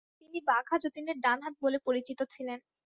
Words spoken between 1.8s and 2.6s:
পরিচিত ছিলেন।